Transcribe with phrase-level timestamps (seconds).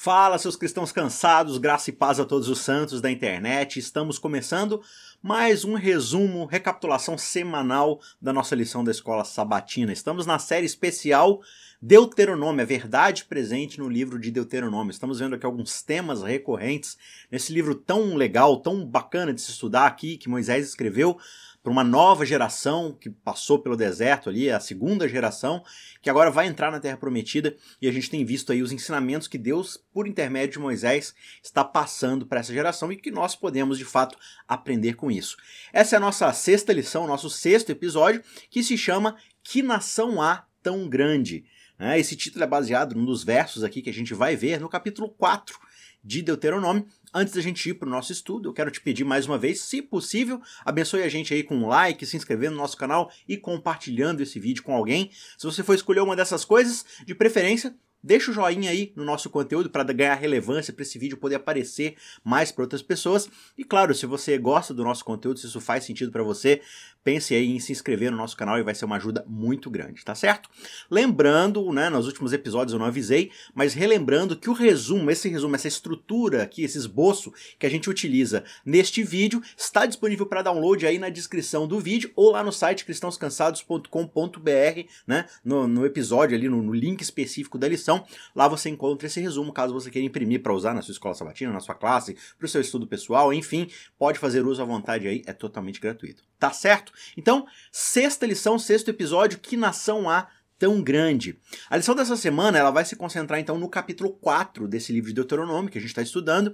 [0.00, 3.80] Fala, seus cristãos cansados, graça e paz a todos os santos da internet.
[3.80, 4.80] Estamos começando
[5.20, 9.92] mais um resumo, recapitulação semanal da nossa lição da escola sabatina.
[9.92, 11.40] Estamos na série especial
[11.82, 14.92] Deuteronômio, a verdade presente no livro de Deuteronômio.
[14.92, 16.96] Estamos vendo aqui alguns temas recorrentes
[17.28, 21.18] nesse livro tão legal, tão bacana de se estudar aqui, que Moisés escreveu
[21.62, 25.62] para uma nova geração que passou pelo deserto ali, a segunda geração,
[26.00, 29.28] que agora vai entrar na Terra Prometida, e a gente tem visto aí os ensinamentos
[29.28, 33.76] que Deus, por intermédio de Moisés, está passando para essa geração e que nós podemos
[33.76, 34.16] de fato
[34.46, 35.36] aprender com isso.
[35.72, 40.46] Essa é a nossa sexta lição, nosso sexto episódio, que se chama Que Nação Há
[40.62, 41.44] Tão Grande?
[41.78, 41.98] Né?
[41.98, 45.08] Esse título é baseado num dos versos aqui que a gente vai ver no capítulo
[45.10, 45.58] 4
[46.02, 49.26] de Deuteronômio, Antes da gente ir para o nosso estudo, eu quero te pedir mais
[49.26, 52.76] uma vez, se possível, abençoe a gente aí com um like, se inscrevendo no nosso
[52.76, 55.10] canal e compartilhando esse vídeo com alguém.
[55.38, 59.28] Se você for escolher uma dessas coisas, de preferência, Deixa o joinha aí no nosso
[59.28, 63.28] conteúdo para ganhar relevância, para esse vídeo poder aparecer mais para outras pessoas.
[63.56, 66.60] E claro, se você gosta do nosso conteúdo, se isso faz sentido para você,
[67.02, 70.04] pense aí em se inscrever no nosso canal e vai ser uma ajuda muito grande,
[70.04, 70.48] tá certo?
[70.90, 75.56] Lembrando, né, nos últimos episódios eu não avisei, mas relembrando que o resumo, esse resumo,
[75.56, 80.86] essa estrutura aqui, esse esboço que a gente utiliza neste vídeo, está disponível para download
[80.86, 86.48] aí na descrição do vídeo ou lá no site cristãoscansados.com.br, né, no, no episódio ali,
[86.48, 88.04] no, no link específico da lição descrição.
[88.34, 91.52] Lá você encontra esse resumo, caso você queira imprimir para usar na sua escola sabatina,
[91.52, 95.22] na sua classe, para o seu estudo pessoal, enfim, pode fazer uso à vontade aí,
[95.26, 96.22] é totalmente gratuito.
[96.38, 96.92] Tá certo?
[97.16, 100.28] Então, sexta lição, sexto episódio, que nação há
[100.58, 101.38] tão grande.
[101.70, 105.14] A lição dessa semana ela vai se concentrar então no capítulo 4 desse livro de
[105.14, 106.52] Deuteronômio que a gente está estudando,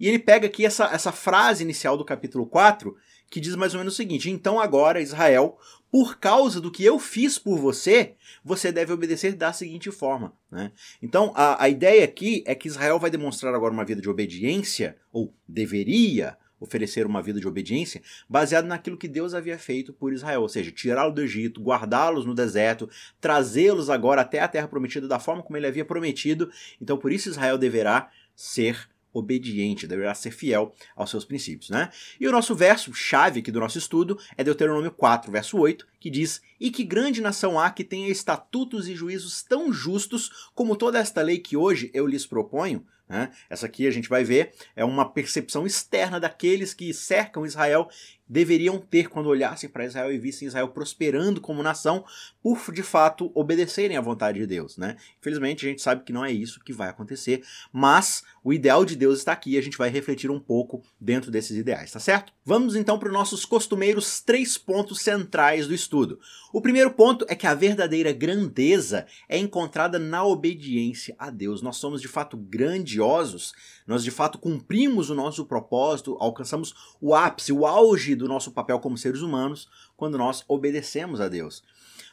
[0.00, 2.96] e ele pega aqui essa, essa frase inicial do capítulo 4
[3.32, 5.58] que diz mais ou menos o seguinte: Então agora, Israel,
[5.90, 10.34] por causa do que eu fiz por você, você deve obedecer da seguinte forma.
[10.50, 10.70] Né?
[11.00, 14.98] Então a, a ideia aqui é que Israel vai demonstrar agora uma vida de obediência,
[15.10, 20.42] ou deveria oferecer uma vida de obediência baseado naquilo que Deus havia feito por Israel,
[20.42, 22.88] ou seja, tirá-los do Egito, guardá-los no deserto,
[23.18, 26.50] trazê-los agora até a terra prometida da forma como ele havia prometido.
[26.80, 31.90] Então, por isso Israel deverá ser obediente, deverá ser fiel aos seus princípios, né?
[32.18, 36.10] E o nosso verso chave aqui do nosso estudo é Deuteronômio 4, verso 8, que
[36.10, 40.98] diz: "E que grande nação há que tenha estatutos e juízos tão justos como toda
[40.98, 43.30] esta lei que hoje eu lhes proponho?" Né?
[43.50, 47.90] Essa aqui a gente vai ver é uma percepção externa daqueles que cercam Israel
[48.26, 52.02] deveriam ter quando olhassem para Israel e vissem Israel prosperando como nação,
[52.42, 54.96] por de fato obedecerem à vontade de Deus, né?
[55.20, 58.96] Infelizmente a gente sabe que não é isso que vai acontecer, mas o ideal de
[58.96, 62.32] Deus está aqui e a gente vai refletir um pouco dentro desses ideais, tá certo?
[62.44, 66.18] Vamos então para os nossos costumeiros três pontos centrais do estudo.
[66.52, 71.62] O primeiro ponto é que a verdadeira grandeza é encontrada na obediência a Deus.
[71.62, 73.52] Nós somos de fato grandiosos,
[73.86, 78.80] nós de fato cumprimos o nosso propósito, alcançamos o ápice, o auge do nosso papel
[78.80, 81.62] como seres humanos quando nós obedecemos a Deus.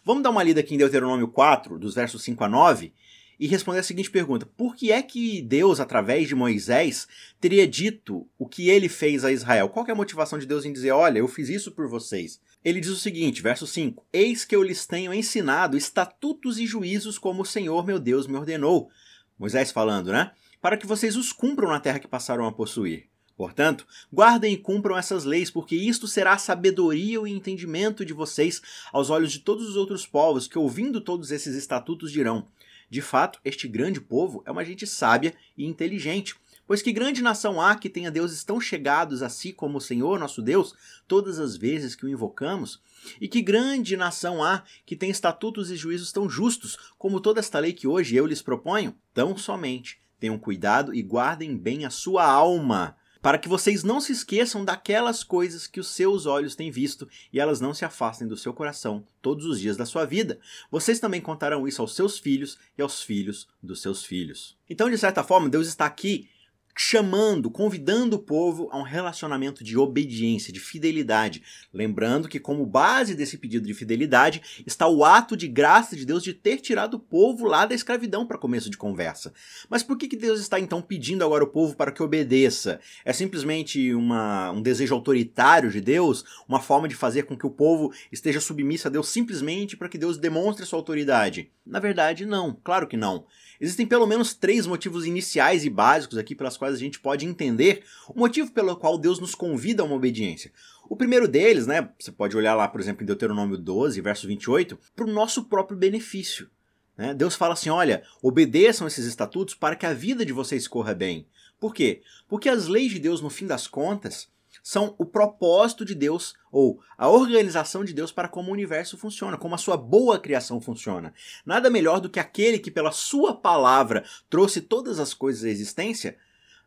[0.06, 2.94] Vamos dar uma lida aqui em Deuteronômio 4, dos versos 5 a 9,
[3.40, 7.08] e responder a seguinte pergunta: Por que é que Deus, através de Moisés,
[7.40, 9.70] teria dito o que ele fez a Israel?
[9.70, 12.42] Qual é a motivação de Deus em dizer: Olha, eu fiz isso por vocês?
[12.64, 17.18] Ele diz o seguinte, verso 5: Eis que eu lhes tenho ensinado estatutos e juízos
[17.18, 18.90] como o Senhor meu Deus me ordenou.
[19.38, 20.32] Moisés falando, né?
[20.62, 23.08] Para que vocês os cumpram na terra que passaram a possuir.
[23.38, 28.62] Portanto, guardem e cumpram essas leis, porque isto será a sabedoria e entendimento de vocês
[28.92, 32.50] aos olhos de todos os outros povos, que ouvindo todos esses estatutos dirão:
[32.90, 36.36] De fato, este grande povo é uma gente sábia e inteligente.
[36.66, 40.20] Pois que grande nação há que tenha deuses tão chegados a si como o Senhor
[40.20, 40.74] nosso Deus,
[41.08, 42.82] todas as vezes que o invocamos?
[43.20, 47.60] E que grande nação há que tem estatutos e juízos tão justos como toda esta
[47.60, 48.96] lei que hoje eu lhes proponho?
[49.14, 54.12] Tão somente tenham cuidado e guardem bem a sua alma para que vocês não se
[54.12, 58.38] esqueçam daquelas coisas que os seus olhos têm visto e elas não se afastem do
[58.38, 60.40] seu coração todos os dias da sua vida.
[60.72, 64.58] Vocês também contarão isso aos seus filhos e aos filhos dos seus filhos.
[64.70, 66.30] Então, de certa forma, Deus está aqui
[66.78, 71.44] chamando, convidando o povo a um relacionamento de obediência, de fidelidade.
[71.74, 76.24] Lembrando que, como base desse pedido de fidelidade, está o ato de graça de Deus
[76.24, 79.34] de ter tirado o povo lá da escravidão para começo de conversa.
[79.70, 82.80] Mas por que, que Deus está então pedindo agora o povo para que obedeça?
[83.04, 86.24] É simplesmente uma, um desejo autoritário de Deus?
[86.48, 89.98] Uma forma de fazer com que o povo esteja submisso a Deus simplesmente para que
[89.98, 91.52] Deus demonstre sua autoridade?
[91.66, 92.58] Na verdade, não.
[92.64, 93.26] Claro que não.
[93.60, 97.84] Existem pelo menos três motivos iniciais e básicos aqui pelas quais a gente pode entender
[98.08, 100.52] o motivo pelo qual Deus nos convida a uma obediência.
[100.90, 104.80] O primeiro deles, né, você pode olhar lá, por exemplo, em Deuteronômio 12, verso 28,
[104.96, 106.50] para o nosso próprio benefício.
[106.98, 107.14] Né?
[107.14, 111.28] Deus fala assim: olha, obedeçam esses estatutos para que a vida de vocês corra bem.
[111.60, 112.02] Por quê?
[112.28, 114.30] Porque as leis de Deus, no fim das contas,
[114.64, 119.38] são o propósito de Deus ou a organização de Deus para como o universo funciona,
[119.38, 121.14] como a sua boa criação funciona.
[121.46, 126.18] Nada melhor do que aquele que, pela sua palavra, trouxe todas as coisas à existência.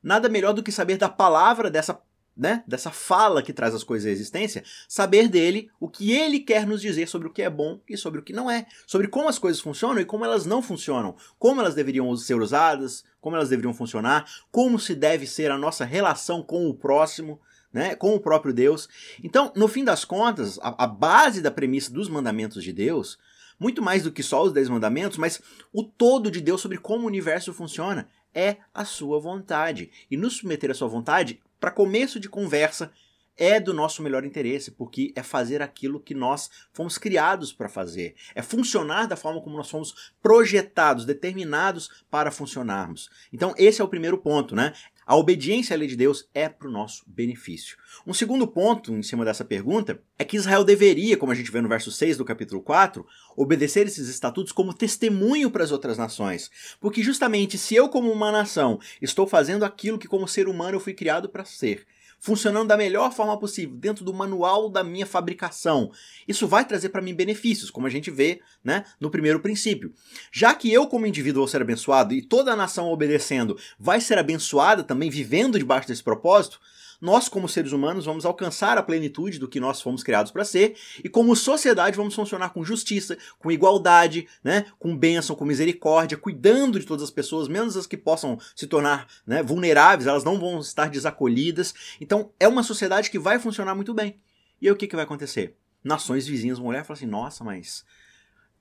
[0.03, 2.01] Nada melhor do que saber da palavra dessa
[2.37, 6.67] né, dessa fala que traz as coisas à existência, saber dele o que ele quer
[6.67, 9.29] nos dizer sobre o que é bom e sobre o que não é, sobre como
[9.29, 13.51] as coisas funcionam e como elas não funcionam, como elas deveriam ser usadas, como elas
[13.51, 17.41] deveriam funcionar, como se deve ser a nossa relação com o próximo,
[17.73, 18.89] né, com o próprio Deus.
[19.23, 23.19] Então, no fim das contas, a, a base da premissa dos mandamentos de Deus
[23.59, 25.41] muito mais do que só os dez mandamentos, mas
[25.73, 29.89] o todo de Deus sobre como o universo funciona é a sua vontade.
[30.11, 32.91] E nos submeter à sua vontade para começo de conversa,
[33.37, 38.15] é do nosso melhor interesse, porque é fazer aquilo que nós fomos criados para fazer.
[38.35, 43.09] É funcionar da forma como nós fomos projetados, determinados para funcionarmos.
[43.33, 44.75] Então, esse é o primeiro ponto, né?
[45.05, 47.77] A obediência à lei de Deus é para o nosso benefício.
[48.07, 51.61] Um segundo ponto em cima dessa pergunta é que Israel deveria, como a gente vê
[51.61, 53.05] no verso 6 do capítulo 4,
[53.37, 56.51] obedecer esses estatutos como testemunho para as outras nações.
[56.81, 60.81] Porque justamente se eu, como uma nação, estou fazendo aquilo que, como ser humano, eu
[60.81, 61.85] fui criado para ser,
[62.23, 65.91] funcionando da melhor forma possível, dentro do manual da minha fabricação.
[66.27, 69.93] Isso vai trazer para mim benefícios, como a gente vê né, no primeiro princípio.
[70.31, 74.19] Já que eu, como indivíduo, vou ser abençoado e toda a nação obedecendo vai ser
[74.19, 76.61] abençoada também, vivendo debaixo desse propósito,
[77.03, 80.77] nós, como seres humanos, vamos alcançar a plenitude do que nós fomos criados para ser,
[81.03, 86.79] e como sociedade vamos funcionar com justiça, com igualdade, né, com bênção, com misericórdia, cuidando
[86.79, 90.61] de todas as pessoas, menos as que possam se tornar né, vulneráveis, elas não vão
[90.61, 91.75] estar desacolhidas.
[92.01, 94.21] Então, é uma sociedade que vai funcionar muito bem.
[94.61, 95.57] E aí o que, que vai acontecer?
[95.83, 97.85] Nações vizinhas vão olhar e falar assim: nossa, mas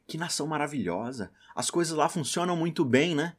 [0.08, 1.32] que nação maravilhosa.
[1.56, 3.34] As coisas lá funcionam muito bem, né?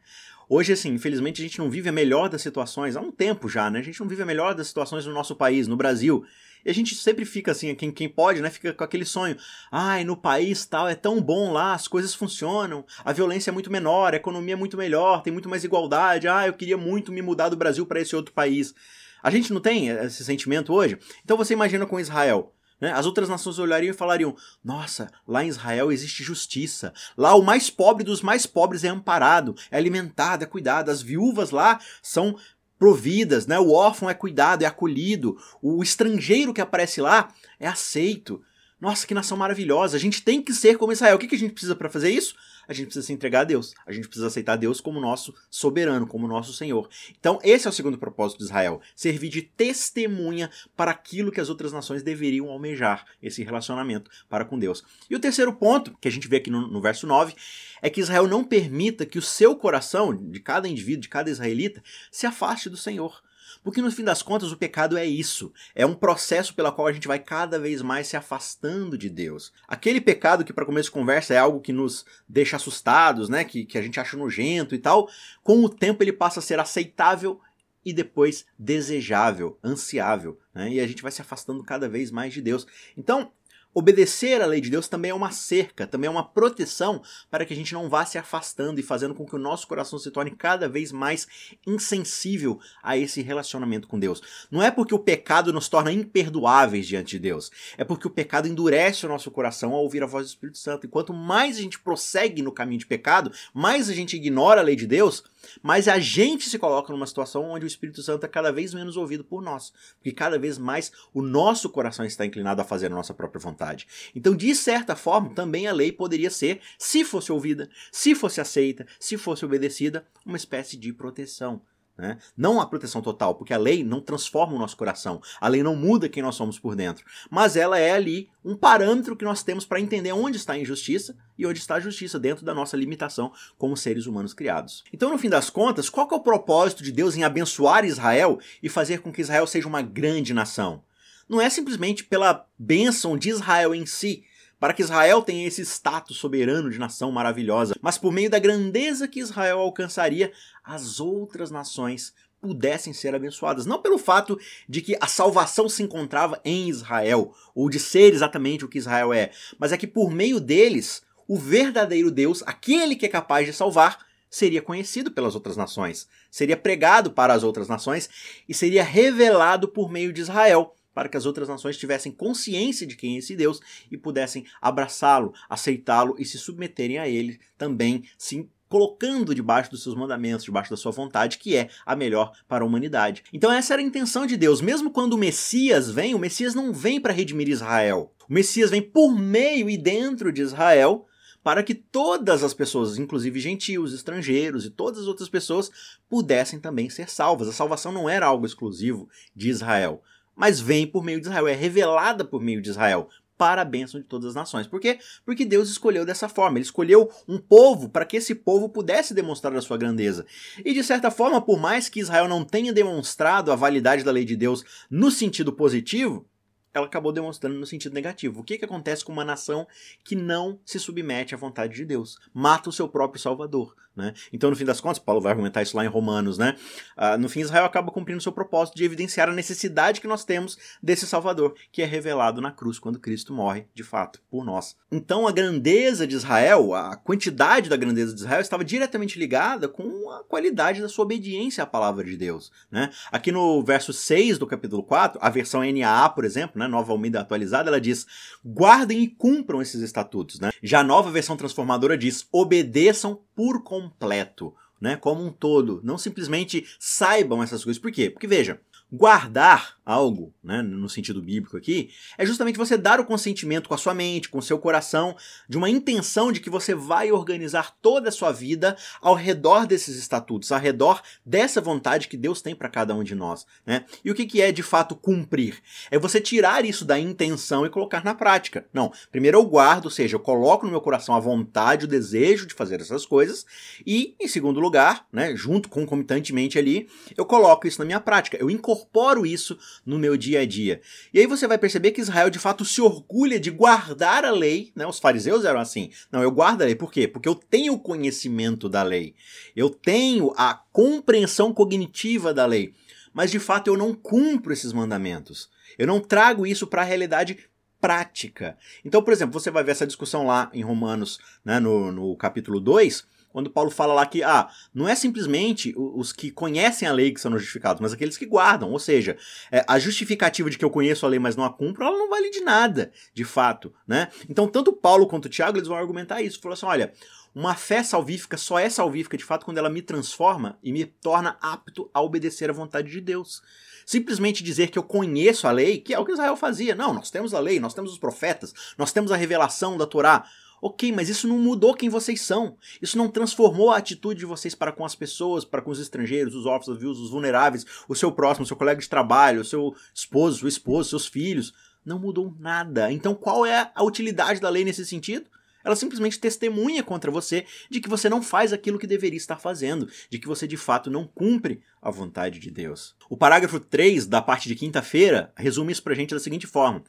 [0.48, 3.70] Hoje, assim, infelizmente a gente não vive a melhor das situações, há um tempo já,
[3.70, 3.78] né?
[3.78, 6.24] A gente não vive a melhor das situações no nosso país, no Brasil.
[6.64, 8.50] E a gente sempre fica assim, quem, quem pode, né?
[8.50, 9.36] Fica com aquele sonho.
[9.70, 13.70] Ai, no país tal, é tão bom lá, as coisas funcionam, a violência é muito
[13.70, 16.28] menor, a economia é muito melhor, tem muito mais igualdade.
[16.28, 18.74] Ah, eu queria muito me mudar do Brasil para esse outro país.
[19.22, 20.98] A gente não tem esse sentimento hoje?
[21.24, 22.52] Então você imagina com Israel.
[22.82, 22.90] Né?
[22.90, 24.34] As outras nações olhariam e falariam:
[24.64, 26.92] Nossa, lá em Israel existe justiça.
[27.16, 30.90] Lá o mais pobre dos mais pobres é amparado, é alimentado, é cuidado.
[30.90, 32.36] As viúvas lá são
[32.76, 33.56] providas, né?
[33.60, 35.38] o órfão é cuidado, é acolhido.
[35.62, 37.28] O estrangeiro que aparece lá
[37.60, 38.42] é aceito.
[38.82, 39.96] Nossa, que nação maravilhosa.
[39.96, 41.14] A gente tem que ser como Israel.
[41.14, 42.34] O que, que a gente precisa para fazer isso?
[42.66, 43.74] a gente precisa se entregar a Deus.
[43.86, 46.88] A gente precisa aceitar Deus como nosso soberano, como nosso Senhor.
[47.18, 51.48] Então, esse é o segundo propósito de Israel: servir de testemunha para aquilo que as
[51.48, 54.84] outras nações deveriam almejar, esse relacionamento para com Deus.
[55.08, 57.34] E o terceiro ponto, que a gente vê aqui no, no verso 9,
[57.80, 61.82] é que Israel não permita que o seu coração, de cada indivíduo, de cada israelita,
[62.10, 63.22] se afaste do Senhor.
[63.62, 65.52] Porque no fim das contas o pecado é isso.
[65.74, 69.52] É um processo pela qual a gente vai cada vez mais se afastando de Deus.
[69.68, 73.44] Aquele pecado que para começo de conversa é algo que nos deixa assustados, né?
[73.44, 75.08] Que, que a gente acha nojento e tal.
[75.42, 77.40] Com o tempo ele passa a ser aceitável
[77.84, 80.70] e depois desejável, ansiável, né?
[80.70, 82.66] E a gente vai se afastando cada vez mais de Deus.
[82.96, 83.32] Então,
[83.74, 87.54] Obedecer à lei de Deus também é uma cerca, também é uma proteção para que
[87.54, 90.30] a gente não vá se afastando e fazendo com que o nosso coração se torne
[90.30, 91.26] cada vez mais
[91.66, 94.20] insensível a esse relacionamento com Deus.
[94.50, 98.46] Não é porque o pecado nos torna imperdoáveis diante de Deus, é porque o pecado
[98.46, 100.86] endurece o nosso coração ao ouvir a voz do Espírito Santo.
[100.86, 104.64] E quanto mais a gente prossegue no caminho de pecado, mais a gente ignora a
[104.64, 105.24] lei de Deus,
[105.62, 108.96] mais a gente se coloca numa situação onde o Espírito Santo é cada vez menos
[108.96, 112.90] ouvido por nós, porque cada vez mais o nosso coração está inclinado a fazer a
[112.90, 113.86] nossa própria vontade.
[114.14, 118.86] Então, de certa forma, também a lei poderia ser, se fosse ouvida, se fosse aceita,
[118.98, 121.60] se fosse obedecida, uma espécie de proteção.
[122.02, 122.18] Né?
[122.36, 125.76] Não a proteção total, porque a lei não transforma o nosso coração, a lei não
[125.76, 129.64] muda quem nós somos por dentro, mas ela é ali um parâmetro que nós temos
[129.64, 133.32] para entender onde está a injustiça e onde está a justiça dentro da nossa limitação
[133.56, 134.82] como seres humanos criados.
[134.92, 138.68] Então, no fim das contas, qual é o propósito de Deus em abençoar Israel e
[138.68, 140.82] fazer com que Israel seja uma grande nação?
[141.28, 144.24] não é simplesmente pela bênção de Israel em si,
[144.62, 149.08] para que Israel tenha esse status soberano de nação maravilhosa, mas por meio da grandeza
[149.08, 150.30] que Israel alcançaria,
[150.62, 153.66] as outras nações pudessem ser abençoadas.
[153.66, 154.38] Não pelo fato
[154.68, 159.12] de que a salvação se encontrava em Israel, ou de ser exatamente o que Israel
[159.12, 163.52] é, mas é que por meio deles, o verdadeiro Deus, aquele que é capaz de
[163.52, 163.98] salvar,
[164.30, 168.08] seria conhecido pelas outras nações, seria pregado para as outras nações
[168.48, 172.96] e seria revelado por meio de Israel para que as outras nações tivessem consciência de
[172.96, 178.48] quem é esse Deus e pudessem abraçá-lo, aceitá-lo e se submeterem a ele também, sim
[178.72, 182.66] colocando debaixo dos seus mandamentos, debaixo da sua vontade, que é a melhor para a
[182.66, 183.22] humanidade.
[183.30, 184.62] Então essa era a intenção de Deus.
[184.62, 188.14] Mesmo quando o Messias vem, o Messias não vem para redimir Israel.
[188.26, 191.06] O Messias vem por meio e dentro de Israel
[191.42, 195.70] para que todas as pessoas, inclusive gentios, estrangeiros e todas as outras pessoas,
[196.08, 197.48] pudessem também ser salvas.
[197.48, 200.02] A salvação não era algo exclusivo de Israel,
[200.42, 203.08] mas vem por meio de Israel, é revelada por meio de Israel
[203.38, 204.66] para a bênção de todas as nações.
[204.66, 204.98] Por quê?
[205.24, 206.58] Porque Deus escolheu dessa forma.
[206.58, 210.26] Ele escolheu um povo para que esse povo pudesse demonstrar a sua grandeza.
[210.64, 214.24] E de certa forma, por mais que Israel não tenha demonstrado a validade da lei
[214.24, 216.26] de Deus no sentido positivo,
[216.74, 218.40] ela acabou demonstrando no sentido negativo.
[218.40, 219.64] O que, que acontece com uma nação
[220.02, 222.18] que não se submete à vontade de Deus?
[222.34, 223.76] Mata o seu próprio Salvador.
[223.94, 224.14] Né?
[224.32, 226.56] Então, no fim das contas, Paulo vai argumentar isso lá em Romanos, né?
[226.96, 230.56] Uh, no fim, Israel acaba cumprindo seu propósito de evidenciar a necessidade que nós temos
[230.82, 234.76] desse Salvador, que é revelado na cruz quando Cristo morre, de fato, por nós.
[234.90, 240.10] Então, a grandeza de Israel, a quantidade da grandeza de Israel estava diretamente ligada com
[240.10, 242.50] a qualidade da sua obediência à palavra de Deus.
[242.70, 242.90] Né?
[243.10, 247.20] Aqui no verso 6 do capítulo 4, a versão NAA, por exemplo, né, nova Almeida
[247.20, 248.06] atualizada, ela diz:
[248.44, 250.40] guardem e cumpram esses estatutos.
[250.40, 250.50] Né?
[250.62, 255.80] Já a nova versão transformadora diz: obedeçam por completo, né, como um todo.
[255.82, 257.80] Não simplesmente saibam essas coisas.
[257.80, 258.10] Por quê?
[258.10, 258.60] Porque veja,
[258.92, 263.78] guardar algo, né, no sentido bíblico aqui, é justamente você dar o consentimento com a
[263.78, 265.16] sua mente, com o seu coração,
[265.48, 269.96] de uma intenção de que você vai organizar toda a sua vida ao redor desses
[269.96, 273.46] estatutos, ao redor dessa vontade que Deus tem para cada um de nós.
[273.66, 273.84] Né?
[274.04, 275.60] E o que, que é de fato cumprir?
[275.90, 278.66] É você tirar isso da intenção e colocar na prática.
[278.72, 282.46] Não, primeiro eu guardo, ou seja, eu coloco no meu coração a vontade, o desejo
[282.46, 283.44] de fazer essas coisas,
[283.86, 288.50] e em segundo lugar, né, junto concomitantemente ali, eu coloco isso na minha prática, eu
[288.50, 290.80] incorporo incorporo isso no meu dia a dia.
[291.12, 294.72] E aí você vai perceber que Israel de fato se orgulha de guardar a lei,
[294.74, 294.86] né?
[294.86, 295.90] Os fariseus eram assim.
[296.10, 297.06] Não, eu guardo a lei, por quê?
[297.08, 299.14] Porque eu tenho conhecimento da lei.
[299.54, 302.74] Eu tenho a compreensão cognitiva da lei.
[303.12, 305.50] Mas de fato eu não cumpro esses mandamentos.
[305.78, 307.38] Eu não trago isso para a realidade
[307.82, 308.56] prática.
[308.84, 312.60] Então, por exemplo, você vai ver essa discussão lá em Romanos, né, no, no capítulo
[312.60, 317.12] 2, quando Paulo fala lá que ah, não é simplesmente os que conhecem a lei
[317.12, 318.70] que são justificados, mas aqueles que guardam.
[318.70, 319.16] Ou seja,
[319.50, 322.10] é, a justificativa de que eu conheço a lei, mas não a cumpro, ela não
[322.10, 323.72] vale de nada, de fato.
[323.86, 324.08] Né?
[324.28, 326.40] Então, tanto Paulo quanto Tiago eles vão argumentar isso.
[326.40, 326.92] Falou assim: olha,
[327.34, 331.36] uma fé salvífica só é salvífica de fato quando ela me transforma e me torna
[331.40, 333.42] apto a obedecer à vontade de Deus.
[333.86, 336.74] Simplesmente dizer que eu conheço a lei, que é o que Israel fazia.
[336.74, 340.24] Não, nós temos a lei, nós temos os profetas, nós temos a revelação da Torá.
[340.64, 342.56] Ok, mas isso não mudou quem vocês são.
[342.80, 346.36] Isso não transformou a atitude de vocês para com as pessoas, para com os estrangeiros,
[346.36, 350.38] os órfãos, os vulneráveis, o seu próximo, o seu colega de trabalho, o seu esposo,
[350.38, 351.52] sua esposa, seus filhos.
[351.84, 352.92] Não mudou nada.
[352.92, 355.28] Então qual é a utilidade da lei nesse sentido?
[355.64, 359.88] Ela simplesmente testemunha contra você de que você não faz aquilo que deveria estar fazendo,
[360.10, 362.94] de que você de fato não cumpre a vontade de Deus.
[363.10, 366.84] O parágrafo 3 da parte de quinta-feira resume isso pra gente da seguinte forma: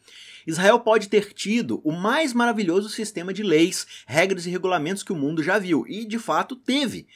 [0.46, 5.18] Israel pode ter tido o mais maravilhoso sistema de leis, regras e regulamentos que o
[5.18, 7.08] mundo já viu, e de fato teve.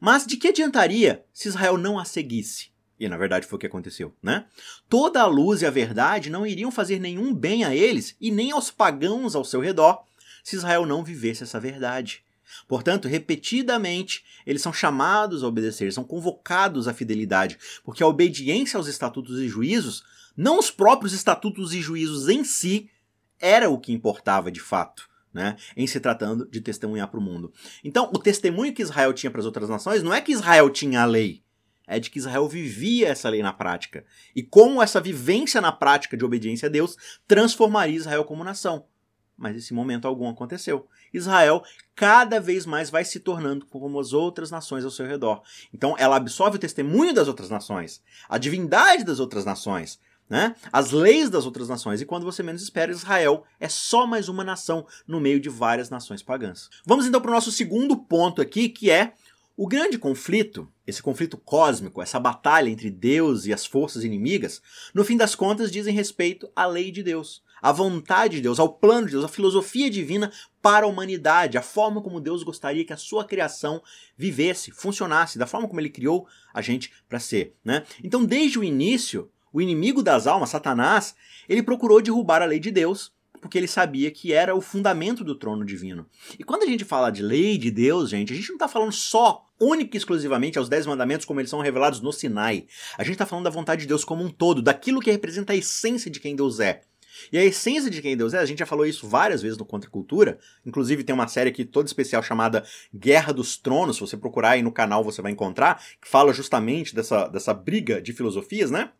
[0.00, 2.74] Mas de que adiantaria se Israel não a seguisse?
[2.98, 4.46] E na verdade foi o que aconteceu, né?
[4.88, 8.52] Toda a luz e a verdade não iriam fazer nenhum bem a eles e nem
[8.52, 10.04] aos pagãos ao seu redor
[10.44, 12.22] se Israel não vivesse essa verdade.
[12.68, 18.86] Portanto, repetidamente, eles são chamados a obedecer, são convocados à fidelidade, porque a obediência aos
[18.86, 20.04] estatutos e juízos,
[20.36, 22.90] não os próprios estatutos e juízos em si,
[23.40, 25.12] era o que importava de fato.
[25.32, 27.52] Né, em se tratando de testemunhar para o mundo.
[27.82, 31.02] Então, o testemunho que Israel tinha para as outras nações não é que Israel tinha
[31.02, 31.42] a lei,
[31.88, 34.04] é de que Israel vivia essa lei na prática.
[34.32, 36.96] E como essa vivência na prática de obediência a Deus
[37.26, 38.86] transformaria Israel como nação
[39.36, 40.86] mas esse momento algum aconteceu.
[41.12, 41.62] Israel
[41.94, 45.42] cada vez mais vai se tornando como as outras nações ao seu redor.
[45.72, 49.98] Então ela absorve o testemunho das outras nações, a divindade das outras nações,
[50.28, 50.54] né?
[50.72, 52.00] as leis das outras nações.
[52.00, 55.90] E quando você menos espera, Israel é só mais uma nação no meio de várias
[55.90, 56.68] nações pagãs.
[56.84, 59.12] Vamos então para o nosso segundo ponto aqui, que é
[59.56, 64.60] o grande conflito, esse conflito cósmico, essa batalha entre Deus e as forças inimigas,
[64.92, 68.68] no fim das contas dizem respeito à lei de Deus à vontade de Deus, ao
[68.68, 70.30] plano de Deus, à filosofia divina
[70.60, 73.82] para a humanidade, a forma como Deus gostaria que a sua criação
[74.18, 77.82] vivesse, funcionasse, da forma como ele criou a gente para ser, né?
[78.02, 81.14] Então, desde o início, o inimigo das almas, Satanás,
[81.48, 85.34] ele procurou derrubar a lei de Deus porque ele sabia que era o fundamento do
[85.34, 86.06] trono divino.
[86.38, 88.92] E quando a gente fala de lei de Deus, gente, a gente não está falando
[88.92, 92.66] só, única e exclusivamente, aos Dez Mandamentos como eles são revelados no Sinai.
[92.96, 95.56] A gente está falando da vontade de Deus como um todo, daquilo que representa a
[95.56, 96.84] essência de quem Deus é.
[97.32, 99.64] E a essência de quem Deus é, a gente já falou isso várias vezes no
[99.64, 100.38] Contra Cultura.
[100.64, 103.96] Inclusive tem uma série aqui toda especial chamada Guerra dos Tronos.
[103.96, 108.00] Se você procurar aí no canal, você vai encontrar, que fala justamente dessa, dessa briga
[108.00, 108.90] de filosofias, né?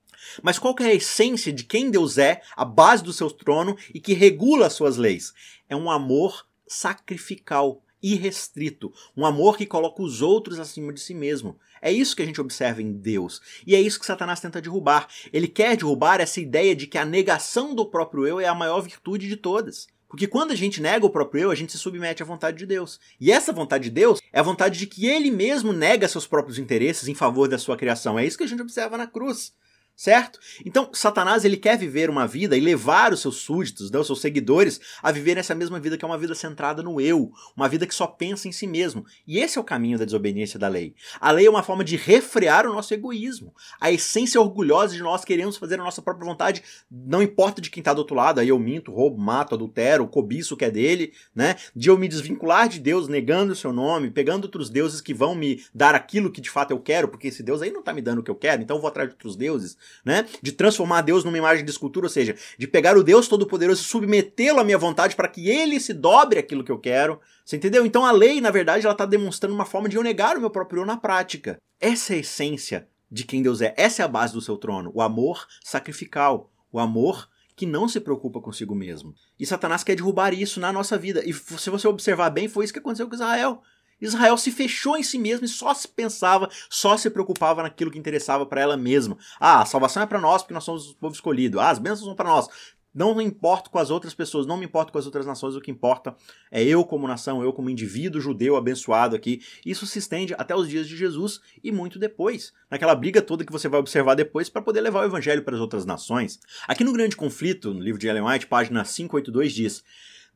[0.42, 4.00] Mas qual é a essência de quem Deus é, a base do seu trono e
[4.00, 5.32] que regula as suas leis?
[5.68, 11.58] É um amor sacrificial, irrestrito, um amor que coloca os outros acima de si mesmo.
[11.80, 13.40] É isso que a gente observa em Deus.
[13.66, 15.08] E é isso que Satanás tenta derrubar.
[15.32, 18.80] Ele quer derrubar essa ideia de que a negação do próprio eu é a maior
[18.80, 19.86] virtude de todas.
[20.06, 22.66] Porque quando a gente nega o próprio eu, a gente se submete à vontade de
[22.66, 23.00] Deus.
[23.18, 26.58] E essa vontade de Deus é a vontade de que ele mesmo nega seus próprios
[26.58, 28.18] interesses em favor da sua criação.
[28.18, 29.52] É isso que a gente observa na cruz
[29.96, 30.40] certo?
[30.64, 34.20] Então, Satanás ele quer viver uma vida e levar os seus súditos, né, os seus
[34.20, 37.86] seguidores, a viver essa mesma vida que é uma vida centrada no eu, uma vida
[37.86, 39.04] que só pensa em si mesmo.
[39.26, 40.94] E esse é o caminho da desobediência da lei.
[41.20, 43.54] A lei é uma forma de refrear o nosso egoísmo.
[43.80, 47.80] A essência orgulhosa de nós queremos fazer a nossa própria vontade, não importa de quem
[47.80, 51.12] está do outro lado, aí eu minto, roubo, mato, adultero, cobiço o que é dele,
[51.34, 51.56] né?
[51.74, 55.34] De eu me desvincular de Deus, negando o seu nome, pegando outros deuses que vão
[55.34, 58.02] me dar aquilo que de fato eu quero, porque esse Deus aí não está me
[58.02, 60.26] dando o que eu quero, então eu vou atrás de outros deuses né?
[60.42, 63.84] De transformar Deus numa imagem de escultura, ou seja, de pegar o Deus Todo-Poderoso e
[63.84, 67.20] submetê-lo à minha vontade para que ele se dobre aquilo que eu quero.
[67.44, 67.84] Você entendeu?
[67.84, 70.50] Então a lei, na verdade, ela está demonstrando uma forma de eu negar o meu
[70.50, 71.58] próprio eu na prática.
[71.80, 73.74] Essa é a essência de quem Deus é.
[73.76, 74.90] Essa é a base do seu trono.
[74.94, 76.50] O amor sacrificial.
[76.72, 79.14] O amor que não se preocupa consigo mesmo.
[79.38, 81.22] E Satanás quer derrubar isso na nossa vida.
[81.24, 83.62] E se você observar bem, foi isso que aconteceu com Israel.
[84.06, 87.98] Israel se fechou em si mesmo e só se pensava, só se preocupava naquilo que
[87.98, 89.16] interessava para ela mesma.
[89.40, 91.60] Ah, a salvação é para nós porque nós somos o povo escolhido.
[91.60, 92.48] Ah, as bênçãos são para nós.
[92.94, 95.60] Não me importo com as outras pessoas, não me importo com as outras nações, o
[95.60, 96.14] que importa
[96.48, 99.42] é eu como nação, eu como indivíduo judeu abençoado aqui.
[99.66, 103.50] Isso se estende até os dias de Jesus e muito depois, naquela briga toda que
[103.50, 106.38] você vai observar depois para poder levar o evangelho para as outras nações.
[106.68, 109.84] Aqui no Grande Conflito, no livro de Ellen White, página 582 diz: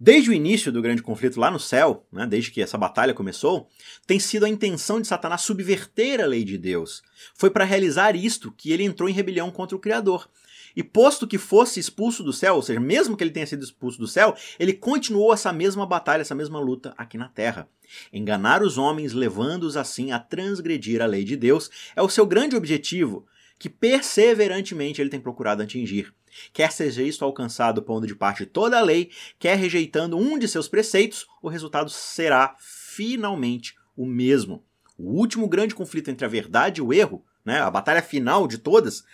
[0.01, 3.69] Desde o início do grande conflito lá no céu, né, desde que essa batalha começou,
[4.07, 7.03] tem sido a intenção de Satanás subverter a lei de Deus.
[7.35, 10.29] Foi para realizar isto que ele entrou em rebelião contra o Criador.
[10.77, 13.99] E posto que fosse expulso do céu, ou seja, mesmo que ele tenha sido expulso
[13.99, 17.69] do céu, ele continuou essa mesma batalha, essa mesma luta aqui na terra.
[18.13, 22.55] Enganar os homens, levando-os assim a transgredir a lei de Deus, é o seu grande
[22.55, 23.27] objetivo,
[23.59, 26.15] que perseverantemente ele tem procurado atingir.
[26.53, 30.69] Quer seja isto alcançado pondo de parte toda a lei, quer rejeitando um de seus
[30.69, 34.65] preceitos, o resultado será finalmente o mesmo.
[34.97, 38.59] O último grande conflito entre a verdade e o erro, né, a batalha final de
[38.59, 39.05] todas,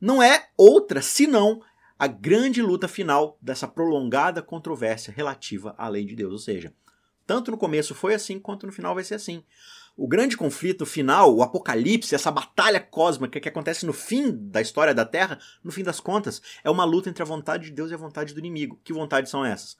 [0.00, 1.62] não é outra senão
[1.98, 6.32] a grande luta final dessa prolongada controvérsia relativa à lei de Deus.
[6.32, 6.72] Ou seja,
[7.26, 9.42] tanto no começo foi assim, quanto no final vai ser assim.
[9.96, 14.92] O grande conflito final, o apocalipse, essa batalha cósmica que acontece no fim da história
[14.92, 17.94] da Terra, no fim das contas, é uma luta entre a vontade de Deus e
[17.94, 18.78] a vontade do inimigo.
[18.84, 19.78] Que vontades são essas?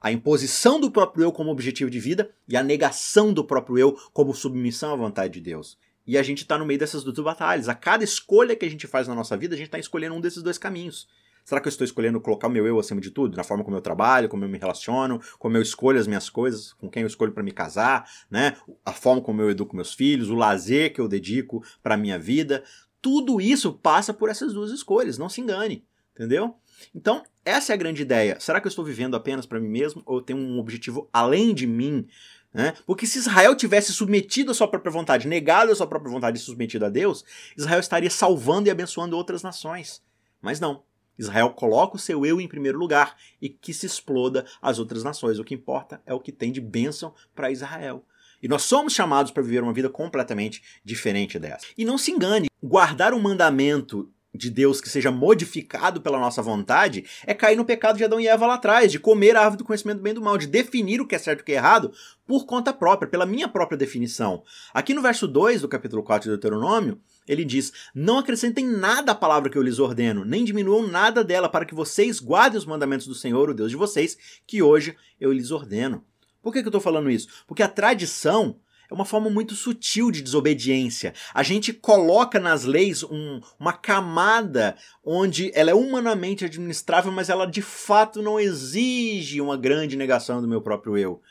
[0.00, 3.98] A imposição do próprio eu como objetivo de vida e a negação do próprio eu
[4.14, 5.76] como submissão à vontade de Deus.
[6.06, 7.68] E a gente está no meio dessas duas batalhas.
[7.68, 10.20] A cada escolha que a gente faz na nossa vida, a gente está escolhendo um
[10.22, 11.06] desses dois caminhos.
[11.44, 13.36] Será que eu estou escolhendo colocar o meu eu acima de tudo?
[13.36, 16.72] Na forma como eu trabalho, como eu me relaciono, como eu escolho as minhas coisas,
[16.74, 18.56] com quem eu escolho para me casar, né?
[18.84, 22.62] A forma como eu educo meus filhos, o lazer que eu dedico para minha vida.
[23.02, 26.54] Tudo isso passa por essas duas escolhas, não se engane, entendeu?
[26.94, 28.38] Então, essa é a grande ideia.
[28.40, 31.54] Será que eu estou vivendo apenas para mim mesmo ou eu tenho um objetivo além
[31.54, 32.06] de mim?
[32.52, 32.74] Né?
[32.84, 36.40] Porque se Israel tivesse submetido a sua própria vontade, negado a sua própria vontade e
[36.40, 37.24] submetido a Deus,
[37.56, 40.02] Israel estaria salvando e abençoando outras nações.
[40.42, 40.82] Mas não.
[41.20, 45.38] Israel coloca o seu eu em primeiro lugar e que se exploda as outras nações.
[45.38, 48.04] O que importa é o que tem de bênção para Israel.
[48.42, 51.66] E nós somos chamados para viver uma vida completamente diferente dessa.
[51.76, 57.04] E não se engane, guardar um mandamento de Deus que seja modificado pela nossa vontade
[57.26, 59.64] é cair no pecado de Adão e Eva lá atrás, de comer a árvore do
[59.64, 61.52] conhecimento do bem e do mal, de definir o que é certo e o que
[61.52, 61.92] é errado
[62.26, 64.42] por conta própria, pela minha própria definição.
[64.72, 69.14] Aqui no verso 2 do capítulo 4 de Deuteronômio, ele diz: Não acrescentem nada à
[69.14, 73.06] palavra que eu lhes ordeno, nem diminuam nada dela, para que vocês guardem os mandamentos
[73.06, 76.04] do Senhor, o Deus de vocês, que hoje eu lhes ordeno.
[76.42, 77.28] Por que, que eu estou falando isso?
[77.46, 78.58] Porque a tradição
[78.90, 81.14] é uma forma muito sutil de desobediência.
[81.32, 87.46] A gente coloca nas leis um, uma camada onde ela é humanamente administrável, mas ela
[87.46, 91.22] de fato não exige uma grande negação do meu próprio eu.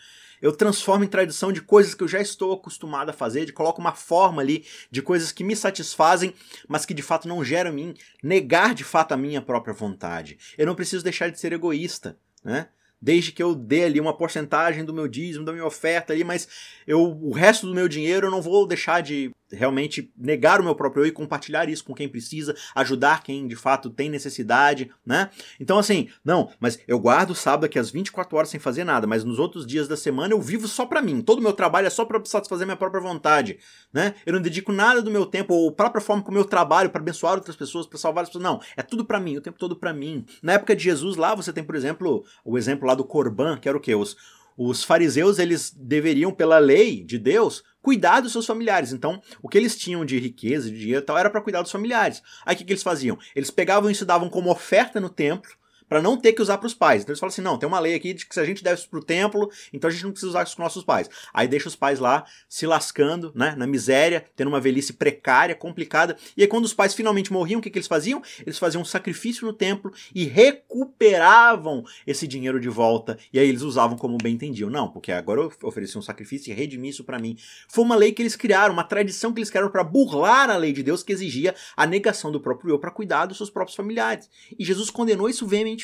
[0.42, 3.82] Eu transformo em tradição de coisas que eu já estou acostumado a fazer, de coloco
[3.82, 6.34] uma forma ali de coisas que me satisfazem,
[6.68, 10.38] mas que de fato não geram em mim negar de fato a minha própria vontade.
[10.58, 12.18] Eu não preciso deixar de ser egoísta.
[12.44, 12.70] né?
[13.02, 16.48] desde que eu dê ali uma porcentagem do meu dízimo, da minha oferta ali, mas
[16.86, 20.76] eu, o resto do meu dinheiro eu não vou deixar de realmente negar o meu
[20.76, 25.30] próprio eu e compartilhar isso com quem precisa, ajudar quem de fato tem necessidade, né?
[25.60, 29.08] Então assim, não, mas eu guardo o sábado aqui às 24 horas sem fazer nada,
[29.08, 31.22] mas nos outros dias da semana eu vivo só para mim.
[31.22, 33.60] Todo o meu trabalho é só para satisfazer minha própria vontade,
[33.94, 34.16] né?
[34.26, 37.36] Eu não dedico nada do meu tempo ou própria forma como eu trabalho para abençoar
[37.36, 38.44] outras pessoas, para salvar as pessoas.
[38.44, 40.26] Não, é tudo para mim, o tempo todo para mim.
[40.42, 43.68] Na época de Jesus lá, você tem, por exemplo, o exemplo lá do Corban, que
[43.68, 43.96] era o quê?
[43.96, 44.16] Os
[44.62, 48.92] os fariseus, eles deveriam, pela lei de Deus, cuidar dos seus familiares.
[48.92, 51.72] Então, o que eles tinham de riqueza, de dinheiro e tal, era para cuidar dos
[51.72, 52.22] familiares.
[52.46, 53.18] Aí o que, que eles faziam?
[53.34, 55.50] Eles pegavam e se davam como oferta no templo,
[55.90, 57.02] para não ter que usar para os pais.
[57.02, 58.80] Então eles falam assim: não, tem uma lei aqui de que se a gente deve
[58.80, 61.10] isso para o templo, então a gente não precisa usar isso com nossos pais.
[61.34, 66.16] Aí deixa os pais lá se lascando, né, na miséria, tendo uma velhice precária, complicada.
[66.38, 68.22] E aí quando os pais finalmente morriam, o que, que eles faziam?
[68.46, 73.18] Eles faziam um sacrifício no templo e recuperavam esse dinheiro de volta.
[73.34, 74.70] E aí eles usavam como bem entendiam.
[74.70, 77.36] Não, porque agora eu ofereci um sacrifício e redimi isso para mim.
[77.68, 80.72] Foi uma lei que eles criaram, uma tradição que eles criaram para burlar a lei
[80.72, 84.30] de Deus que exigia a negação do próprio eu para cuidar dos seus próprios familiares.
[84.58, 85.79] E Jesus condenou isso veementemente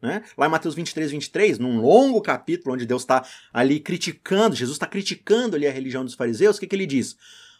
[0.00, 0.22] né?
[0.36, 4.86] Lá em Mateus 23, 23, num longo capítulo onde Deus está ali criticando, Jesus está
[4.86, 7.16] criticando ali a religião dos fariseus, o que, que ele diz?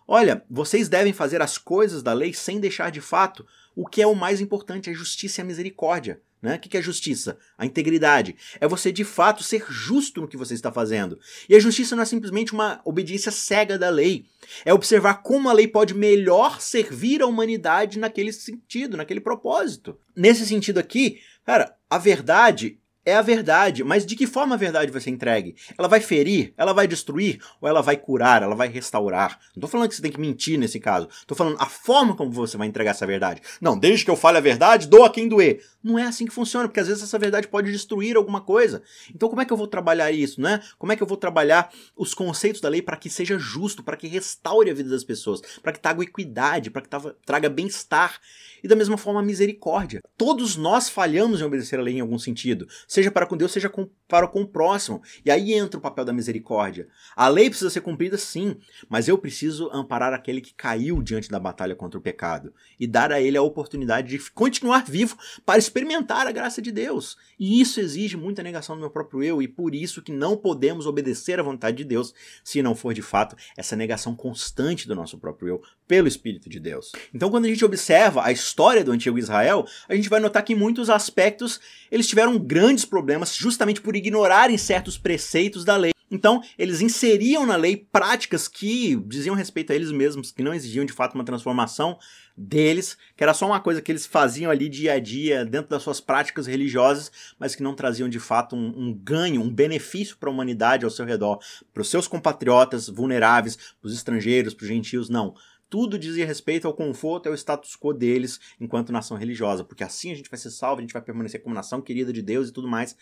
[0.06, 4.06] Olha, vocês devem fazer as coisas da lei sem deixar de fato o que é
[4.06, 6.20] o mais importante, a justiça e a misericórdia.
[6.40, 6.54] Né?
[6.54, 7.36] O que é justiça?
[7.56, 8.36] A integridade.
[8.60, 11.18] É você de fato ser justo no que você está fazendo.
[11.48, 14.26] E a justiça não é simplesmente uma obediência cega da lei.
[14.64, 19.98] É observar como a lei pode melhor servir a humanidade naquele sentido, naquele propósito.
[20.14, 24.92] Nesse sentido aqui, cara, a verdade é a verdade, mas de que forma a verdade
[24.92, 25.56] vai ser entregue?
[25.76, 26.52] Ela vai ferir?
[26.56, 27.40] Ela vai destruir?
[27.60, 28.42] Ou ela vai curar?
[28.42, 29.38] Ela vai restaurar?
[29.56, 31.08] Não tô falando que você tem que mentir nesse caso.
[31.26, 33.40] Tô falando a forma como você vai entregar essa verdade.
[33.60, 35.64] Não, desde que eu fale a verdade, doa quem doer.
[35.82, 38.82] Não é assim que funciona, porque às vezes essa verdade pode destruir alguma coisa.
[39.14, 40.60] Então como é que eu vou trabalhar isso, né?
[40.78, 43.96] Como é que eu vou trabalhar os conceitos da lei para que seja justo, para
[43.96, 46.88] que restaure a vida das pessoas, para que traga equidade, para que
[47.24, 48.20] traga bem-estar?
[48.62, 50.00] E da mesma forma a misericórdia.
[50.16, 52.66] Todos nós falhamos em obedecer a lei em algum sentido
[52.98, 55.00] seja para com Deus, seja com, para com o próximo.
[55.24, 56.88] E aí entra o papel da misericórdia.
[57.14, 58.56] A lei precisa ser cumprida, sim,
[58.88, 63.12] mas eu preciso amparar aquele que caiu diante da batalha contra o pecado e dar
[63.12, 67.16] a ele a oportunidade de continuar vivo para experimentar a graça de Deus.
[67.38, 70.86] E isso exige muita negação do meu próprio eu, e por isso que não podemos
[70.86, 75.18] obedecer à vontade de Deus se não for de fato essa negação constante do nosso
[75.18, 76.92] próprio eu pelo Espírito de Deus.
[77.14, 80.52] Então, quando a gente observa a história do antigo Israel, a gente vai notar que
[80.52, 85.92] em muitos aspectos eles tiveram grandes problemas justamente por ignorarem certos preceitos da lei.
[86.10, 90.84] Então, eles inseriam na lei práticas que diziam respeito a eles mesmos, que não exigiam
[90.84, 91.98] de fato uma transformação
[92.36, 95.82] deles, que era só uma coisa que eles faziam ali dia a dia, dentro das
[95.82, 100.30] suas práticas religiosas, mas que não traziam de fato um, um ganho, um benefício para
[100.30, 101.40] a humanidade ao seu redor,
[101.74, 105.34] para os seus compatriotas vulneráveis, para os estrangeiros, para os gentios, não
[105.68, 110.12] tudo dizia respeito ao conforto e ao status quo deles enquanto nação religiosa, porque assim
[110.12, 112.52] a gente vai ser salvo, a gente vai permanecer como nação querida de Deus e
[112.52, 112.96] tudo mais.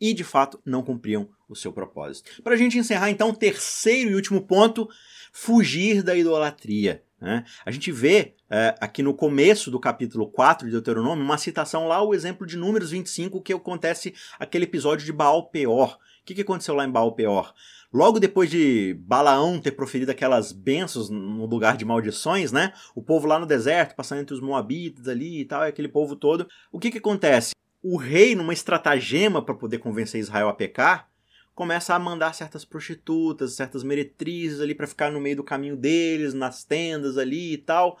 [0.00, 2.42] E de fato não cumpriam o seu propósito.
[2.42, 4.88] Para a gente encerrar, então, terceiro e último ponto:
[5.32, 7.02] fugir da idolatria.
[7.20, 7.44] Né?
[7.66, 12.00] A gente vê é, aqui no começo do capítulo 4 de Deuteronômio uma citação lá,
[12.02, 15.94] o exemplo de Números 25, que acontece aquele episódio de Baal Peor.
[15.94, 17.52] O que, que aconteceu lá em Baal Peor?
[17.92, 22.74] Logo depois de Balaão ter proferido aquelas bênçãos no lugar de maldições, né?
[22.94, 26.46] O povo lá no deserto, passando entre os moabitas ali e tal, aquele povo todo.
[26.70, 27.54] O que que acontece?
[27.82, 31.08] O rei, numa estratagema para poder convencer Israel a pecar,
[31.54, 36.34] começa a mandar certas prostitutas, certas meretrizes ali para ficar no meio do caminho deles,
[36.34, 37.98] nas tendas ali e tal.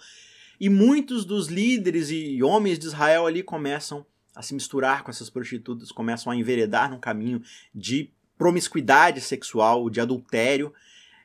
[0.60, 5.30] E muitos dos líderes e homens de Israel ali começam a se misturar com essas
[5.30, 7.42] prostitutas, começam a enveredar num caminho
[7.74, 10.72] de promiscuidade sexual, de adultério.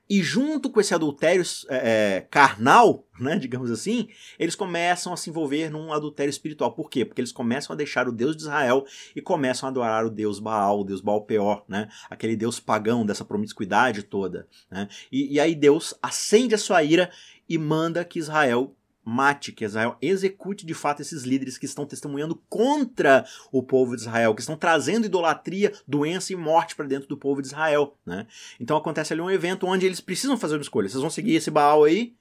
[0.09, 1.77] E junto com esse adultério é,
[2.17, 6.73] é, carnal, né, digamos assim, eles começam a se envolver num adultério espiritual.
[6.73, 7.05] Por quê?
[7.05, 10.39] Porque eles começam a deixar o Deus de Israel e começam a adorar o Deus
[10.39, 14.45] Baal, o Deus Baal Peor, né, aquele Deus pagão dessa promiscuidade toda.
[14.69, 14.89] Né?
[15.09, 17.09] E, e aí Deus acende a sua ira
[17.47, 22.41] e manda que Israel mate, que Israel execute de fato esses líderes que estão testemunhando
[22.49, 27.17] contra o povo de Israel, que estão trazendo idolatria, doença e morte para dentro do
[27.17, 27.97] povo de Israel.
[28.05, 28.25] Né?
[28.59, 30.87] Então acontece ali um evento onde eles precisam fazer uma escolha.
[30.87, 32.15] Vocês vão seguir esse Baal aí?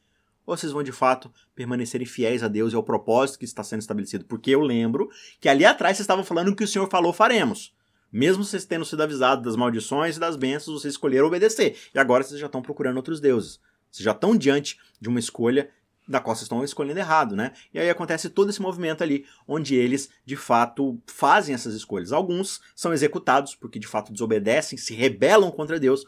[0.44, 3.80] Ou vocês vão de fato permanecerem fiéis a Deus e ao propósito que está sendo
[3.80, 4.24] estabelecido?
[4.24, 5.08] Porque eu lembro
[5.40, 7.72] que ali atrás vocês estavam falando que o Senhor falou faremos.
[8.10, 11.78] Mesmo vocês tendo sido avisados das maldições e das bênçãos, vocês escolheram obedecer.
[11.94, 13.58] E agora vocês já estão procurando outros deuses.
[13.90, 15.70] Vocês já estão diante de uma escolha
[16.06, 17.52] da qual vocês estão escolhendo errado, né?
[17.72, 22.12] E aí acontece todo esse movimento ali, onde eles de fato fazem essas escolhas.
[22.12, 26.04] Alguns são executados porque de fato desobedecem, se rebelam contra Deus,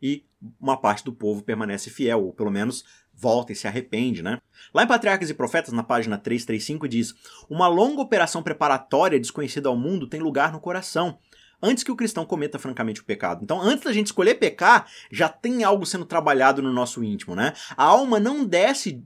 [0.00, 0.24] e
[0.60, 4.40] uma parte do povo permanece fiel, ou pelo menos volta e se arrepende, né?
[4.72, 7.14] Lá em Patriarcas e Profetas, na página 335, diz:
[7.48, 11.18] Uma longa operação preparatória desconhecida ao mundo tem lugar no coração
[11.62, 13.42] antes que o cristão cometa francamente o pecado.
[13.42, 17.54] Então, antes da gente escolher pecar, já tem algo sendo trabalhado no nosso íntimo, né?
[17.74, 19.02] A alma não desce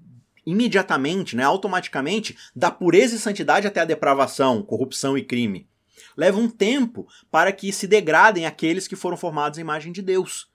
[0.49, 5.69] imediatamente, né, automaticamente, da pureza e santidade até a depravação, corrupção e crime.
[6.17, 10.49] Leva um tempo para que se degradem aqueles que foram formados em imagem de Deus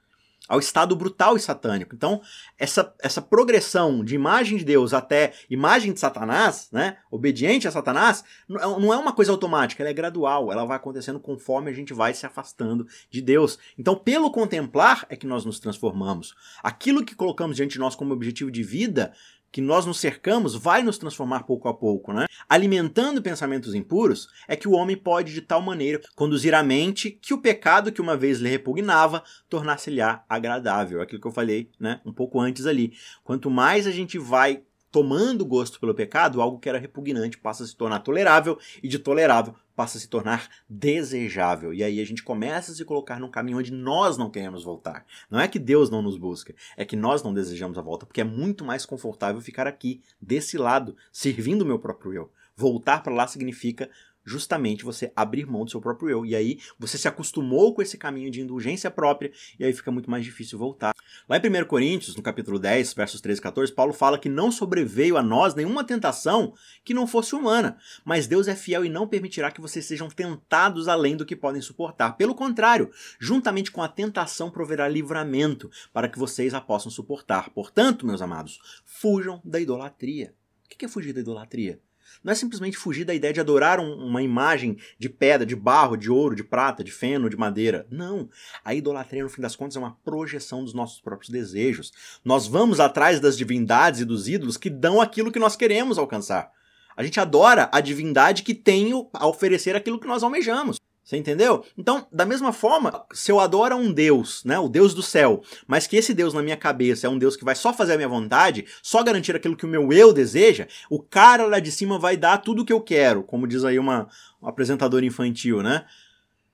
[0.48, 1.96] ao estado brutal e satânico.
[1.96, 2.22] Então,
[2.58, 8.26] essa, essa progressão de imagem de Deus até imagem de Satanás, né, obediente a Satanás,
[8.48, 12.14] não é uma coisa automática, ela é gradual, ela vai acontecendo conforme a gente vai
[12.14, 13.58] se afastando de Deus.
[13.78, 16.36] Então, pelo contemplar é que nós nos transformamos.
[16.62, 19.14] Aquilo que colocamos diante de nós como objetivo de vida
[19.54, 22.26] que nós nos cercamos vai nos transformar pouco a pouco, né?
[22.50, 27.36] Alimentando pensamentos impuros, é que o homem pode de tal maneira conduzir a mente que
[27.36, 31.02] o pecado que uma vez lhe repugnava tornasse-lhe agradável.
[31.02, 32.94] Aquilo que eu falei, né, um pouco antes ali.
[33.24, 34.64] Quanto mais a gente vai
[34.94, 39.00] tomando gosto pelo pecado, algo que era repugnante passa a se tornar tolerável e de
[39.00, 41.74] tolerável passa a se tornar desejável.
[41.74, 45.04] E aí a gente começa a se colocar num caminho onde nós não queremos voltar.
[45.32, 48.22] Não é que Deus não nos busca, é que nós não desejamos a volta, porque
[48.22, 52.32] é muito mais confortável ficar aqui, desse lado, servindo o meu próprio eu.
[52.56, 53.90] Voltar para lá significa
[54.26, 56.26] justamente você abrir mão do seu próprio eu.
[56.26, 60.10] E aí você se acostumou com esse caminho de indulgência própria e aí fica muito
[60.10, 60.94] mais difícil voltar.
[61.28, 64.52] Lá em 1 Coríntios, no capítulo 10, versos 13 e 14, Paulo fala que não
[64.52, 69.08] sobreveio a nós nenhuma tentação que não fosse humana, mas Deus é fiel e não
[69.08, 72.14] permitirá que vocês sejam tentados além do que podem suportar.
[72.18, 77.50] Pelo contrário, juntamente com a tentação proverá livramento para que vocês a possam suportar.
[77.50, 80.34] Portanto, meus amados, fujam da idolatria.
[80.66, 81.80] O que é fugir da idolatria?
[82.24, 85.98] Não é simplesmente fugir da ideia de adorar um, uma imagem de pedra, de barro,
[85.98, 87.86] de ouro, de prata, de feno, de madeira.
[87.90, 88.30] Não.
[88.64, 91.92] A idolatria, no fim das contas, é uma projeção dos nossos próprios desejos.
[92.24, 96.52] Nós vamos atrás das divindades e dos ídolos que dão aquilo que nós queremos alcançar.
[96.96, 100.80] A gente adora a divindade que tem a oferecer aquilo que nós almejamos.
[101.04, 101.66] Você entendeu?
[101.78, 105.86] Então, da mesma forma, se eu adoro um Deus, né, o Deus do céu, mas
[105.86, 108.08] que esse Deus na minha cabeça é um Deus que vai só fazer a minha
[108.08, 112.16] vontade, só garantir aquilo que o meu eu deseja, o cara lá de cima vai
[112.16, 114.08] dar tudo o que eu quero, como diz aí uma,
[114.42, 115.86] um apresentador infantil, né?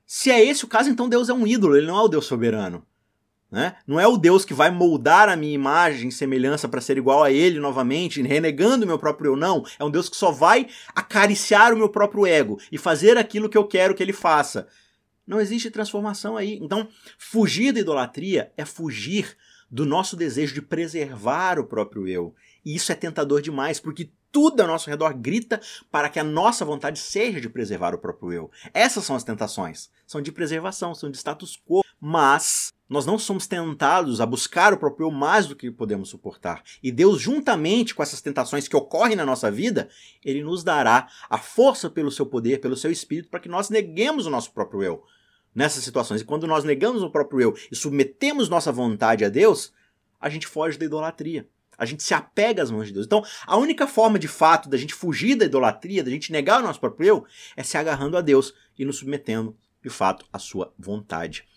[0.04, 2.26] Se é esse o caso, então Deus é um ídolo, ele não é o Deus
[2.26, 2.84] soberano.
[3.52, 3.76] Né?
[3.88, 7.32] Não é o Deus que vai moldar a minha imagem, semelhança para ser igual a
[7.32, 9.66] ele novamente, renegando o meu próprio eu, não.
[9.80, 13.58] É um Deus que só vai acariciar o meu próprio ego e fazer aquilo que
[13.58, 14.68] eu quero que ele faça.
[15.26, 16.60] Não existe transformação aí.
[16.62, 19.36] Então, fugir da idolatria é fugir
[19.70, 22.34] do nosso desejo de preservar o próprio eu.
[22.66, 25.60] E isso é tentador demais, porque tudo ao nosso redor grita
[25.92, 28.52] para que a nossa vontade seja de preservar o próprio eu.
[28.74, 29.90] Essas são as tentações.
[30.06, 31.84] São de preservação, são de status quo.
[32.00, 36.64] Mas nós não somos tentados a buscar o próprio mais do que podemos suportar.
[36.82, 39.90] E Deus, juntamente com essas tentações que ocorrem na nossa vida,
[40.26, 44.26] Ele nos dará a força pelo seu poder, pelo seu espírito, para que nós neguemos
[44.26, 45.04] o nosso próprio eu
[45.54, 46.22] nessas situações.
[46.22, 49.72] E quando nós negamos o próprio eu e submetemos nossa vontade a Deus,
[50.20, 51.48] a gente foge da idolatria.
[51.78, 53.06] A gente se apega às mãos de Deus.
[53.06, 56.64] Então, a única forma de fato da gente fugir da idolatria, da gente negar o
[56.64, 60.74] nosso próprio eu, é se agarrando a Deus e nos submetendo, de fato, à sua
[60.78, 61.48] vontade.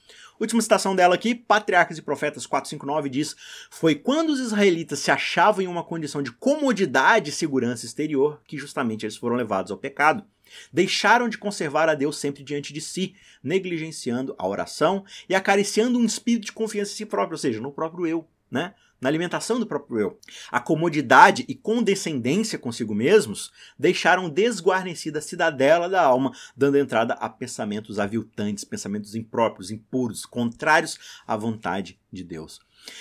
[0.42, 3.36] Última citação dela aqui, Patriarcas e Profetas 459 diz:
[3.70, 8.58] Foi quando os israelitas se achavam em uma condição de comodidade e segurança exterior que
[8.58, 10.24] justamente eles foram levados ao pecado.
[10.72, 16.04] Deixaram de conservar a Deus sempre diante de si, negligenciando a oração e acariciando um
[16.04, 18.74] espírito de confiança em si próprio, ou seja, no próprio eu, né?
[19.02, 20.20] na alimentação do próprio eu.
[20.48, 27.28] A comodidade e condescendência consigo mesmos deixaram desguarnecida a cidadela da alma, dando entrada a
[27.28, 32.60] pensamentos aviltantes, pensamentos impróprios, impuros, contrários à vontade de Deus.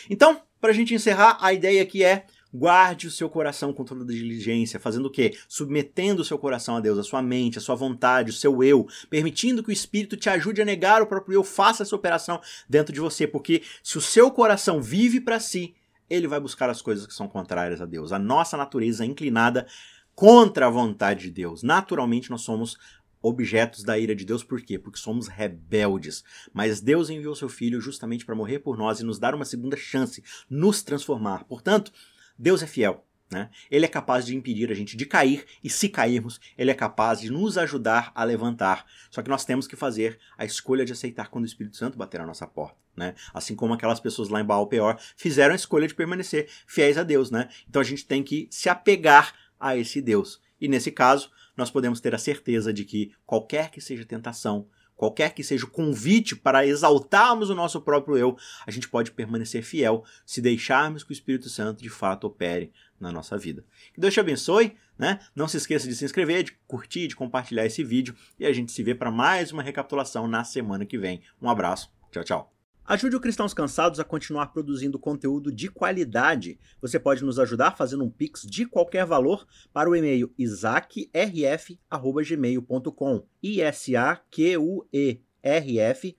[0.09, 4.03] Então, para a gente encerrar, a ideia aqui é Guarde o seu coração com toda
[4.05, 5.37] diligência, fazendo o quê?
[5.47, 8.87] Submetendo o seu coração a Deus, a sua mente, a sua vontade, o seu eu,
[9.09, 12.93] permitindo que o Espírito te ajude a negar o próprio eu, faça essa operação dentro
[12.93, 15.73] de você, porque se o seu coração vive para si,
[16.09, 18.11] ele vai buscar as coisas que são contrárias a Deus.
[18.11, 19.65] A nossa natureza é inclinada
[20.13, 21.63] contra a vontade de Deus.
[21.63, 22.77] Naturalmente, nós somos
[23.21, 24.79] objetos da ira de Deus, por quê?
[24.79, 26.23] Porque somos rebeldes.
[26.53, 29.77] Mas Deus enviou seu filho justamente para morrer por nós e nos dar uma segunda
[29.77, 31.45] chance, nos transformar.
[31.45, 31.91] Portanto,
[32.41, 33.05] Deus é fiel.
[33.31, 33.49] Né?
[33.69, 37.21] Ele é capaz de impedir a gente de cair, e se cairmos, ele é capaz
[37.21, 38.85] de nos ajudar a levantar.
[39.09, 42.19] Só que nós temos que fazer a escolha de aceitar quando o Espírito Santo bater
[42.19, 42.75] na nossa porta.
[42.97, 43.15] Né?
[43.33, 47.03] Assim como aquelas pessoas lá em Baal Peor fizeram a escolha de permanecer fiéis a
[47.03, 47.47] Deus, né?
[47.69, 50.41] Então a gente tem que se apegar a esse Deus.
[50.59, 54.67] E nesse caso, nós podemos ter a certeza de que qualquer que seja a tentação,
[55.01, 58.37] qualquer que seja o convite para exaltarmos o nosso próprio eu,
[58.67, 63.11] a gente pode permanecer fiel se deixarmos que o Espírito Santo de fato opere na
[63.11, 63.65] nossa vida.
[63.95, 65.19] Que Deus te abençoe, né?
[65.35, 68.71] Não se esqueça de se inscrever, de curtir, de compartilhar esse vídeo e a gente
[68.71, 71.23] se vê para mais uma recapitulação na semana que vem.
[71.41, 72.60] Um abraço, tchau, tchau.
[72.85, 76.59] Ajude o Cristãos Cansados a continuar produzindo conteúdo de qualidade.
[76.81, 83.25] Você pode nos ajudar fazendo um pix de qualquer valor para o e-mail isaacrf@gmail.com.
[83.41, 86.17] I S A Q U E R F@gmail.com.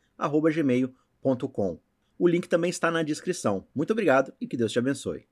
[2.19, 3.67] O link também está na descrição.
[3.75, 5.27] Muito obrigado e que Deus te abençoe.